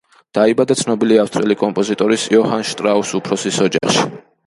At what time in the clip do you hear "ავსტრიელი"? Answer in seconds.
1.25-1.59